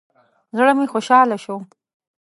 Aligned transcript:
زړه 0.57 0.71
مې 0.77 0.85
خوشحاله 0.93 1.37
شو. 1.43 1.57